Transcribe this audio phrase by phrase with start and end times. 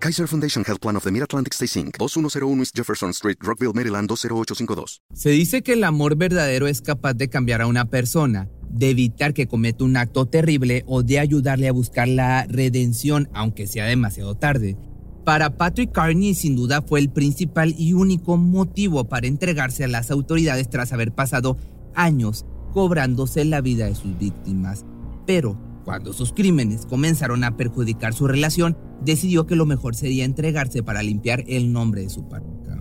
[0.00, 4.08] Kaiser Foundation Health Plan of the Mid-Atlantic Stay Inc., 2101 East Jefferson Street, Rockville, Maryland
[4.08, 5.02] 20852.
[5.12, 9.34] Se dice que el amor verdadero es capaz de cambiar a una persona, de evitar
[9.34, 14.36] que cometa un acto terrible o de ayudarle a buscar la redención, aunque sea demasiado
[14.36, 14.76] tarde.
[15.24, 20.12] Para Patrick Carney sin duda fue el principal y único motivo para entregarse a las
[20.12, 21.58] autoridades tras haber pasado
[21.94, 24.84] años cobrándose la vida de sus víctimas.
[25.26, 30.82] Pero cuando sus crímenes comenzaron a perjudicar su relación, decidió que lo mejor sería entregarse
[30.82, 32.76] para limpiar el nombre de su pareja.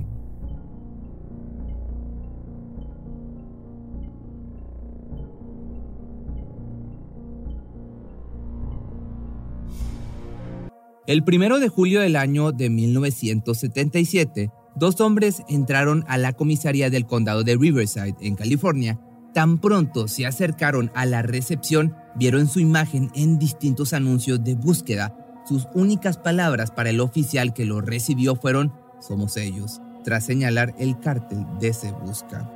[11.08, 17.06] El primero de julio del año de 1977, dos hombres entraron a la comisaría del
[17.06, 19.00] condado de Riverside, en California.
[19.34, 25.16] Tan pronto se acercaron a la recepción, vieron su imagen en distintos anuncios de búsqueda.
[25.46, 31.00] Sus únicas palabras para el oficial que lo recibió fueron somos ellos, tras señalar el
[31.00, 32.52] cártel de Se Busca.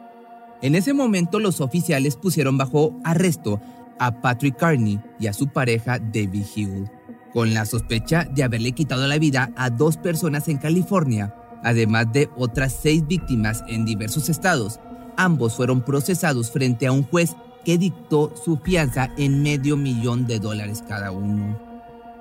[0.62, 3.62] En ese momento los oficiales pusieron bajo arresto
[4.00, 6.90] a Patrick Carney y a su pareja Debbie Hill
[7.34, 12.30] con la sospecha de haberle quitado la vida a dos personas en California, además de
[12.36, 14.80] otras seis víctimas en diversos estados.
[15.18, 20.40] Ambos fueron procesados frente a un juez que dictó su fianza en medio millón de
[20.40, 21.60] dólares cada uno.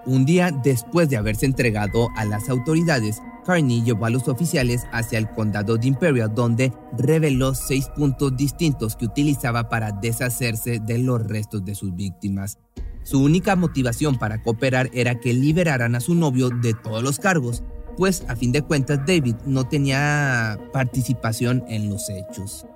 [0.07, 5.19] Un día después de haberse entregado a las autoridades, Carney llevó a los oficiales hacia
[5.19, 11.27] el condado de Imperial, donde reveló seis puntos distintos que utilizaba para deshacerse de los
[11.27, 12.59] restos de sus víctimas.
[13.03, 17.63] Su única motivación para cooperar era que liberaran a su novio de todos los cargos,
[17.97, 22.67] pues a fin de cuentas David no tenía participación en los hechos.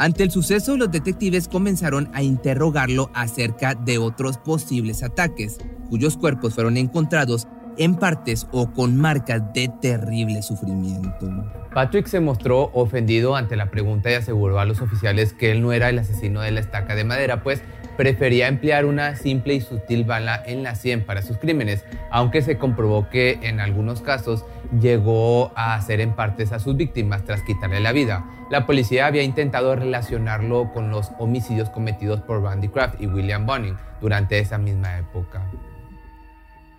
[0.00, 5.58] Ante el suceso, los detectives comenzaron a interrogarlo acerca de otros posibles ataques,
[5.90, 7.46] cuyos cuerpos fueron encontrados
[7.76, 11.28] en partes o con marcas de terrible sufrimiento.
[11.74, 15.70] Patrick se mostró ofendido ante la pregunta y aseguró a los oficiales que él no
[15.70, 17.62] era el asesino de la estaca de madera, pues
[17.98, 22.56] prefería emplear una simple y sutil bala en la sien para sus crímenes, aunque se
[22.56, 24.46] comprobó que en algunos casos
[24.78, 28.24] llegó a hacer en partes a sus víctimas tras quitarle la vida.
[28.50, 33.76] La policía había intentado relacionarlo con los homicidios cometidos por Randy Kraft y William Bunning
[34.00, 35.50] durante esa misma época.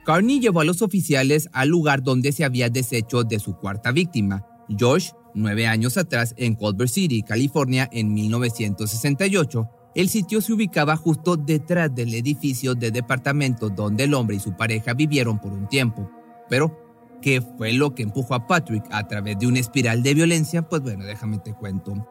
[0.06, 4.46] Carney llevó a los oficiales al lugar donde se había deshecho de su cuarta víctima,
[4.80, 11.35] Josh, nueve años atrás en Culver City, California, en 1968, el sitio se ubicaba justo
[11.35, 16.09] detrás del edificio de departamento donde el hombre y su pareja vivieron por un tiempo.
[16.50, 16.91] Pero,
[17.21, 20.61] ¿qué fue lo que empujó a Patrick a través de una espiral de violencia?
[20.61, 22.07] Pues bueno, déjame te cuento.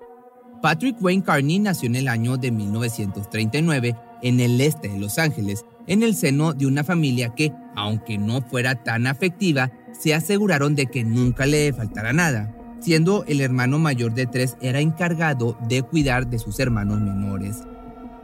[0.62, 5.64] Patrick Wayne Carney nació en el año de 1939 en el este de Los Ángeles,
[5.86, 10.86] en el seno de una familia que, aunque no fuera tan afectiva, se aseguraron de
[10.86, 16.26] que nunca le faltara nada siendo el hermano mayor de tres era encargado de cuidar
[16.28, 17.62] de sus hermanos menores.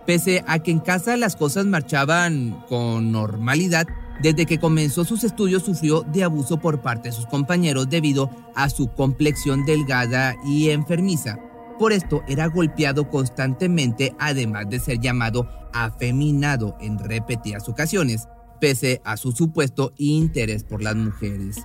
[0.07, 3.87] Pese a que en casa las cosas marchaban con normalidad,
[4.23, 8.71] desde que comenzó sus estudios sufrió de abuso por parte de sus compañeros debido a
[8.71, 11.39] su complexión delgada y enfermiza.
[11.79, 18.29] Por esto era golpeado constantemente, además de ser llamado afeminado en repetidas ocasiones,
[18.61, 21.59] pese a su supuesto interés por las mujeres.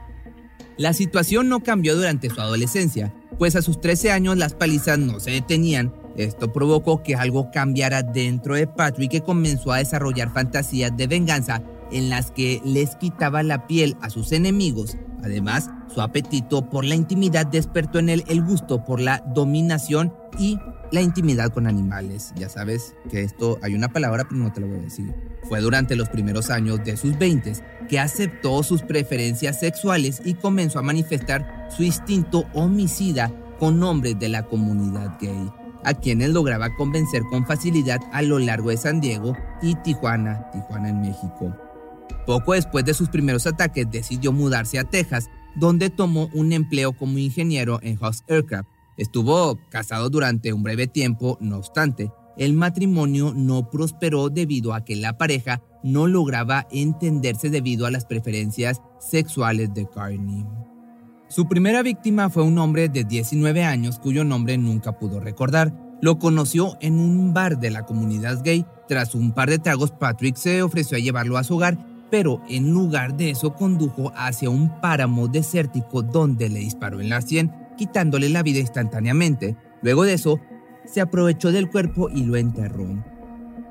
[0.78, 5.20] La situación no cambió durante su adolescencia, pues a sus 13 años las palizas no
[5.20, 5.94] se detenían.
[6.18, 11.62] Esto provocó que algo cambiara dentro de Patrick que comenzó a desarrollar fantasías de venganza
[11.92, 14.98] en las que les quitaba la piel a sus enemigos.
[15.24, 20.58] Además, su apetito por la intimidad despertó en él el gusto por la dominación y
[20.92, 22.34] la intimidad con animales.
[22.36, 25.14] Ya sabes que esto hay una palabra, pero no te lo voy a decir.
[25.48, 27.54] Fue durante los primeros años de sus 20
[27.90, 34.30] que aceptó sus preferencias sexuales y comenzó a manifestar su instinto homicida con hombres de
[34.30, 35.52] la comunidad gay,
[35.84, 40.90] a quienes lograba convencer con facilidad a lo largo de San Diego y Tijuana, Tijuana
[40.90, 41.56] en México.
[42.26, 47.18] Poco después de sus primeros ataques decidió mudarse a Texas, donde tomó un empleo como
[47.18, 48.68] ingeniero en Hawks Aircraft,
[48.98, 54.96] Estuvo casado durante un breve tiempo, no obstante, el matrimonio no prosperó debido a que
[54.96, 60.46] la pareja no lograba entenderse debido a las preferencias sexuales de Carney.
[61.30, 65.74] Su primera víctima fue un hombre de 19 años cuyo nombre nunca pudo recordar.
[66.02, 68.66] Lo conoció en un bar de la comunidad gay.
[68.88, 71.78] Tras un par de tragos, Patrick se ofreció a llevarlo a su hogar,
[72.12, 77.22] pero en lugar de eso condujo hacia un páramo desértico donde le disparó en la
[77.22, 79.56] sien, quitándole la vida instantáneamente.
[79.82, 80.40] Luego de eso,
[80.86, 82.86] se aprovechó del cuerpo y lo enterró.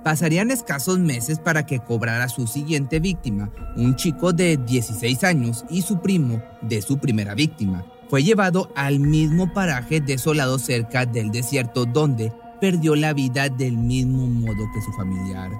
[0.03, 5.83] Pasarían escasos meses para que cobrara su siguiente víctima, un chico de 16 años y
[5.83, 7.85] su primo de su primera víctima.
[8.09, 14.27] Fue llevado al mismo paraje desolado cerca del desierto donde perdió la vida del mismo
[14.27, 15.51] modo que su familiar.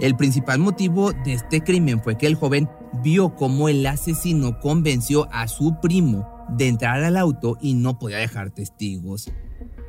[0.00, 2.70] El principal motivo de este crimen fue que el joven
[3.02, 8.16] vio cómo el asesino convenció a su primo de entrar al auto y no podía
[8.16, 9.30] dejar testigos.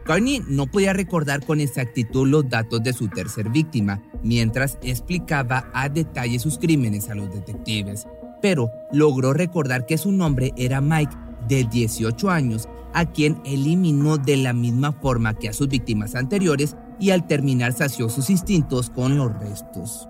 [0.03, 5.87] Carney no podía recordar con exactitud los datos de su tercer víctima mientras explicaba a
[5.87, 8.05] detalle sus crímenes a los detectives,
[8.41, 11.15] pero logró recordar que su nombre era Mike,
[11.47, 16.75] de 18 años, a quien eliminó de la misma forma que a sus víctimas anteriores
[17.01, 20.07] y al terminar sació sus instintos con los restos.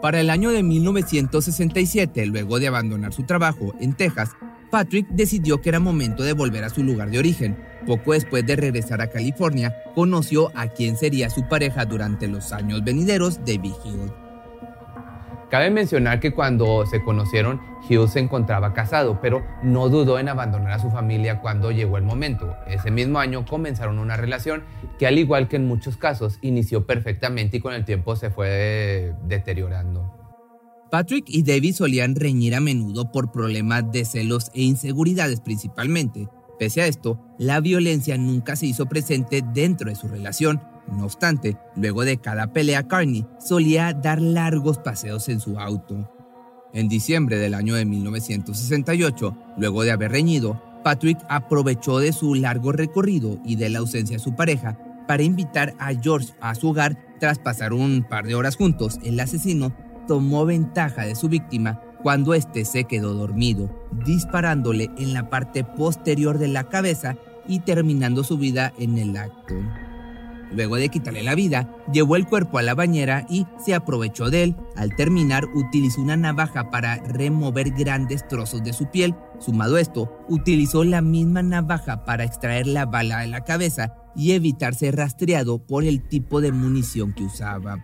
[0.00, 4.30] Para el año de 1967, luego de abandonar su trabajo en Texas,
[4.70, 7.58] Patrick decidió que era momento de volver a su lugar de origen.
[7.86, 12.84] Poco después de regresar a California, conoció a quien sería su pareja durante los años
[12.84, 14.12] venideros, David Hill.
[15.50, 20.70] Cabe mencionar que cuando se conocieron, Hill se encontraba casado, pero no dudó en abandonar
[20.70, 22.54] a su familia cuando llegó el momento.
[22.68, 24.62] Ese mismo año comenzaron una relación
[24.96, 29.12] que al igual que en muchos casos, inició perfectamente y con el tiempo se fue
[29.26, 30.14] deteriorando.
[30.88, 36.28] Patrick y David solían reñir a menudo por problemas de celos e inseguridades principalmente.
[36.60, 40.60] Pese a esto, la violencia nunca se hizo presente dentro de su relación.
[40.90, 46.10] No obstante, luego de cada pelea, Carney solía dar largos paseos en su auto.
[46.72, 52.72] En diciembre del año de 1968, luego de haber reñido, Patrick aprovechó de su largo
[52.72, 56.96] recorrido y de la ausencia de su pareja para invitar a George a su hogar
[57.18, 58.98] tras pasar un par de horas juntos.
[59.02, 59.72] El asesino
[60.06, 63.70] tomó ventaja de su víctima cuando éste se quedó dormido,
[64.06, 67.16] disparándole en la parte posterior de la cabeza
[67.46, 69.54] y terminando su vida en el acto.
[70.52, 74.42] Luego de quitarle la vida, llevó el cuerpo a la bañera y se aprovechó de
[74.42, 74.56] él.
[74.76, 79.14] Al terminar, utilizó una navaja para remover grandes trozos de su piel.
[79.38, 84.74] Sumado esto, utilizó la misma navaja para extraer la bala de la cabeza y evitar
[84.74, 87.80] ser rastreado por el tipo de munición que usaba.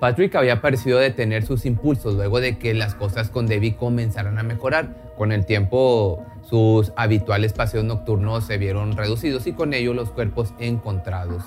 [0.00, 4.42] Patrick había parecido detener sus impulsos luego de que las cosas con Debbie comenzaran a
[4.42, 5.14] mejorar.
[5.16, 10.54] Con el tiempo, sus habituales paseos nocturnos se vieron reducidos y con ello los cuerpos
[10.58, 11.42] encontrados.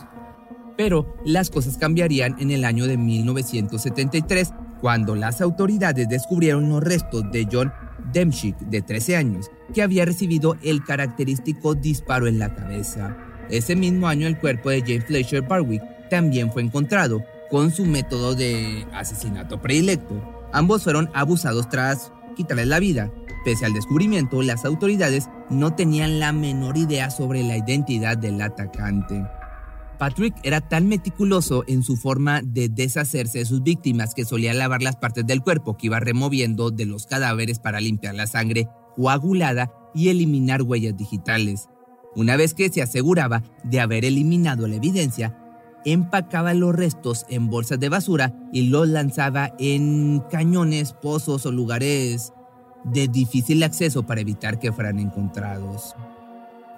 [0.75, 7.29] Pero las cosas cambiarían en el año de 1973, cuando las autoridades descubrieron los restos
[7.31, 7.73] de John
[8.13, 13.17] Demchick, de 13 años, que había recibido el característico disparo en la cabeza.
[13.49, 18.35] Ese mismo año el cuerpo de James Fletcher Barwick también fue encontrado, con su método
[18.35, 20.47] de asesinato predilecto.
[20.53, 23.11] Ambos fueron abusados tras quitarles la vida.
[23.45, 29.23] Pese al descubrimiento, las autoridades no tenían la menor idea sobre la identidad del atacante.
[29.97, 34.81] Patrick era tan meticuloso en su forma de deshacerse de sus víctimas que solía lavar
[34.81, 39.71] las partes del cuerpo que iba removiendo de los cadáveres para limpiar la sangre coagulada
[39.93, 41.67] y eliminar huellas digitales.
[42.15, 45.37] Una vez que se aseguraba de haber eliminado la evidencia,
[45.85, 52.33] empacaba los restos en bolsas de basura y los lanzaba en cañones, pozos o lugares
[52.83, 55.95] de difícil acceso para evitar que fueran encontrados.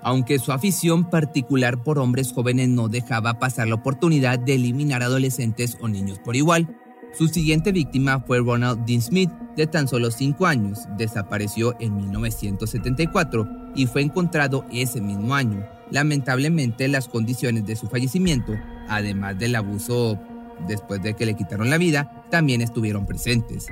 [0.03, 5.77] Aunque su afición particular por hombres jóvenes no dejaba pasar la oportunidad de eliminar adolescentes
[5.79, 6.75] o niños por igual,
[7.13, 10.88] su siguiente víctima fue Ronald Dean Smith, de tan solo 5 años.
[10.98, 15.67] Desapareció en 1974 y fue encontrado ese mismo año.
[15.91, 18.57] Lamentablemente, las condiciones de su fallecimiento
[18.91, 20.19] además del abuso
[20.67, 23.67] después de que le quitaron la vida, también estuvieron presentes.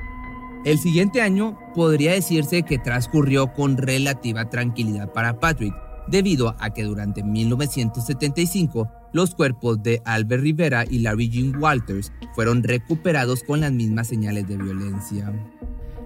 [0.65, 5.73] El siguiente año podría decirse que transcurrió con relativa tranquilidad para Patrick,
[6.07, 12.63] debido a que durante 1975 los cuerpos de Albert Rivera y Larry Jean Walters fueron
[12.63, 15.31] recuperados con las mismas señales de violencia.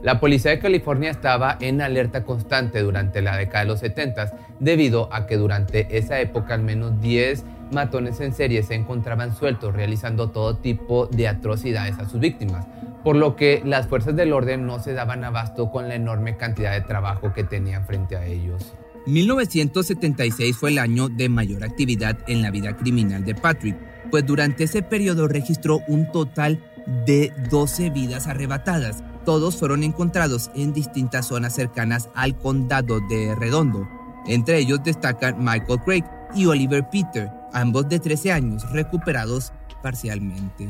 [0.04, 5.08] La policía de California estaba en alerta constante durante la década de los 70 debido
[5.14, 10.30] a que durante esa época al menos 10 matones en serie se encontraban sueltos realizando
[10.30, 12.66] todo tipo de atrocidades a sus víctimas,
[13.02, 16.74] por lo que las fuerzas del orden no se daban abasto con la enorme cantidad
[16.74, 18.74] de trabajo que tenían frente a ellos.
[19.06, 23.78] 1976 fue el año de mayor actividad en la vida criminal de Patrick,
[24.12, 26.62] pues durante ese periodo registró un total
[27.06, 33.88] de 12 vidas arrebatadas, todos fueron encontrados en distintas zonas cercanas al condado de Redondo.
[34.28, 36.04] Entre ellos destacan Michael Craig
[36.36, 40.70] y Oliver Peter, ambos de 13 años, recuperados parcialmente.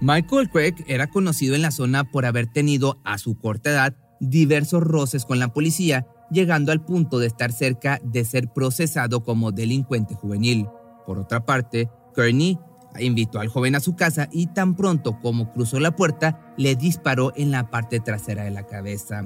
[0.00, 4.82] Michael Craig era conocido en la zona por haber tenido a su corta edad diversos
[4.82, 10.14] roces con la policía, llegando al punto de estar cerca de ser procesado como delincuente
[10.14, 10.68] juvenil.
[11.06, 12.58] Por otra parte, Kearney
[12.98, 17.32] invitó al joven a su casa y tan pronto como cruzó la puerta, le disparó
[17.36, 19.24] en la parte trasera de la cabeza.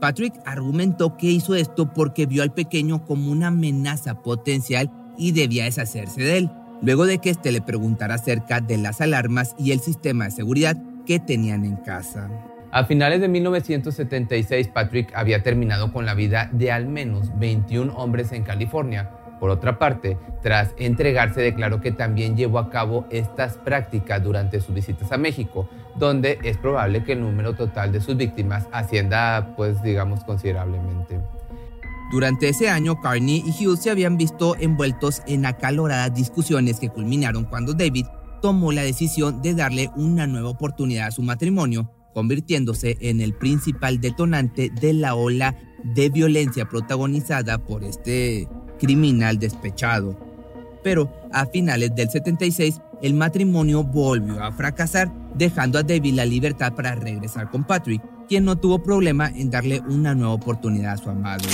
[0.00, 5.64] Patrick argumentó que hizo esto porque vio al pequeño como una amenaza potencial y debía
[5.64, 6.50] deshacerse de él,
[6.82, 10.76] luego de que éste le preguntara acerca de las alarmas y el sistema de seguridad
[11.06, 12.30] que tenían en casa.
[12.72, 18.32] A finales de 1976, Patrick había terminado con la vida de al menos 21 hombres
[18.32, 19.10] en California.
[19.40, 24.74] Por otra parte, tras entregarse declaró que también llevó a cabo estas prácticas durante sus
[24.74, 29.82] visitas a México, donde es probable que el número total de sus víctimas ascienda, pues
[29.82, 31.20] digamos, considerablemente.
[32.10, 37.44] Durante ese año, Carney y Hughes se habían visto envueltos en acaloradas discusiones que culminaron
[37.44, 38.06] cuando David
[38.40, 44.00] tomó la decisión de darle una nueva oportunidad a su matrimonio, convirtiéndose en el principal
[44.00, 50.16] detonante de la ola de violencia protagonizada por este criminal despechado.
[50.82, 56.72] Pero a finales del 76, el matrimonio volvió a fracasar, dejando a David la libertad
[56.74, 61.10] para regresar con Patrick, quien no tuvo problema en darle una nueva oportunidad a su
[61.10, 61.44] amado.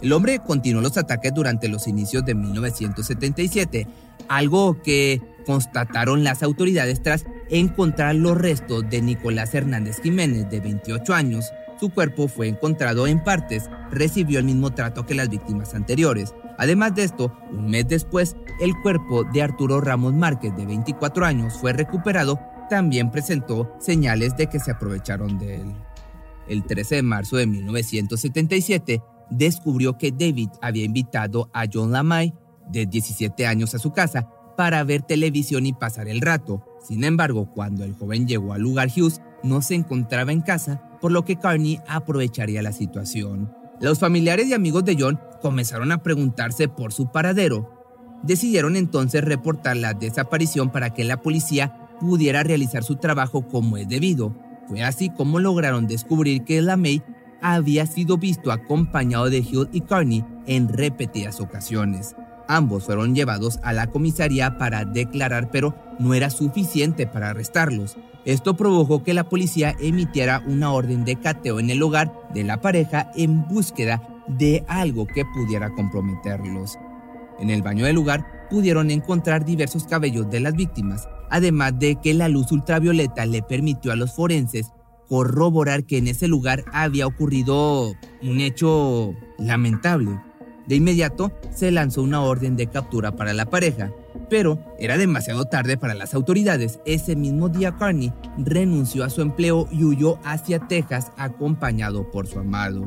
[0.00, 3.86] El hombre continuó los ataques durante los inicios de 1977,
[4.28, 11.14] algo que constataron las autoridades tras encontrar los restos de Nicolás Hernández Jiménez, de 28
[11.14, 11.46] años.
[11.82, 16.32] Su cuerpo fue encontrado en partes, recibió el mismo trato que las víctimas anteriores.
[16.56, 21.54] Además de esto, un mes después, el cuerpo de Arturo Ramos Márquez, de 24 años,
[21.54, 22.38] fue recuperado,
[22.70, 25.74] también presentó señales de que se aprovecharon de él.
[26.46, 32.32] El 13 de marzo de 1977, descubrió que David había invitado a John Lamay,
[32.70, 36.64] de 17 años, a su casa para ver televisión y pasar el rato.
[36.80, 41.12] Sin embargo, cuando el joven llegó al lugar, Hughes no se encontraba en casa, por
[41.12, 43.52] lo que Carney aprovecharía la situación.
[43.80, 47.68] Los familiares y amigos de John comenzaron a preguntarse por su paradero.
[48.22, 53.88] Decidieron entonces reportar la desaparición para que la policía pudiera realizar su trabajo como es
[53.88, 54.34] debido.
[54.68, 57.02] Fue así como lograron descubrir que Lamey
[57.42, 62.14] había sido visto acompañado de Hill y Carney en repetidas ocasiones.
[62.46, 67.96] Ambos fueron llevados a la comisaría para declarar, pero no era suficiente para arrestarlos.
[68.24, 72.60] Esto provocó que la policía emitiera una orden de cateo en el hogar de la
[72.60, 76.78] pareja en búsqueda de algo que pudiera comprometerlos.
[77.40, 82.14] En el baño del lugar pudieron encontrar diversos cabellos de las víctimas, además de que
[82.14, 84.70] la luz ultravioleta le permitió a los forenses
[85.08, 90.20] corroborar que en ese lugar había ocurrido un hecho lamentable.
[90.66, 93.90] De inmediato se lanzó una orden de captura para la pareja,
[94.28, 96.80] pero era demasiado tarde para las autoridades.
[96.84, 102.38] Ese mismo día Carney renunció a su empleo y huyó hacia Texas acompañado por su
[102.38, 102.86] amado.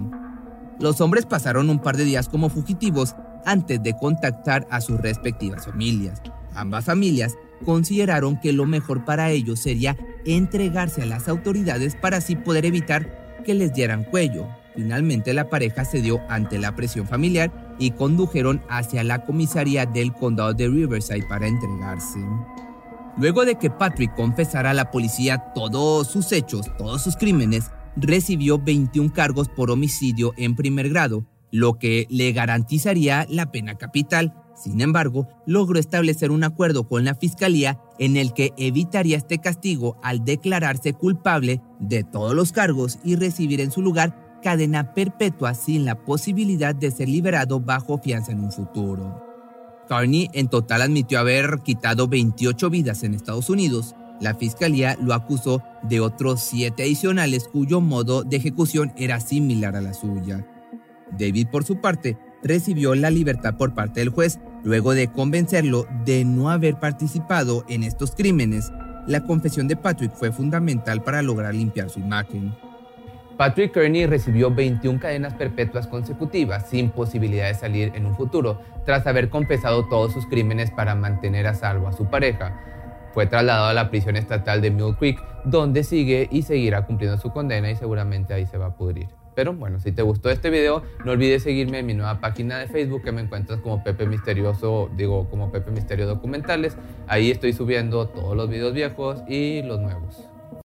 [0.79, 3.15] Los hombres pasaron un par de días como fugitivos
[3.45, 6.21] antes de contactar a sus respectivas familias.
[6.53, 12.35] Ambas familias consideraron que lo mejor para ellos sería entregarse a las autoridades para así
[12.35, 14.47] poder evitar que les dieran cuello.
[14.75, 20.53] Finalmente la pareja cedió ante la presión familiar y condujeron hacia la comisaría del condado
[20.53, 22.19] de Riverside para entregarse.
[23.17, 28.59] Luego de que Patrick confesara a la policía todos sus hechos, todos sus crímenes, recibió
[28.59, 34.79] 21 cargos por homicidio en primer grado, lo que le garantizaría la pena capital sin
[34.79, 40.23] embargo, logró establecer un acuerdo con la fiscalía en el que evitaría este castigo al
[40.23, 45.95] declararse culpable de todos los cargos y recibir en su lugar cadena perpetua sin la
[45.95, 49.25] posibilidad de ser liberado bajo fianza en un futuro.
[49.89, 53.95] Carney en total admitió haber quitado 28 vidas en Estados Unidos.
[54.21, 59.81] La fiscalía lo acusó de otros siete adicionales cuyo modo de ejecución era similar a
[59.81, 60.45] la suya.
[61.17, 66.23] David, por su parte, recibió la libertad por parte del juez luego de convencerlo de
[66.23, 68.71] no haber participado en estos crímenes.
[69.07, 72.53] La confesión de Patrick fue fundamental para lograr limpiar su imagen.
[73.37, 79.05] Patrick Kearney recibió 21 cadenas perpetuas consecutivas sin posibilidad de salir en un futuro, tras
[79.07, 82.57] haber confesado todos sus crímenes para mantener a salvo a su pareja.
[83.13, 87.31] Fue trasladado a la prisión estatal de Mill Creek, donde sigue y seguirá cumpliendo su
[87.31, 89.07] condena y seguramente ahí se va a pudrir.
[89.35, 92.67] Pero bueno, si te gustó este video, no olvides seguirme en mi nueva página de
[92.67, 96.77] Facebook que me encuentras como Pepe Misterioso, digo como Pepe Misterio Documentales.
[97.07, 100.29] Ahí estoy subiendo todos los videos viejos y los nuevos.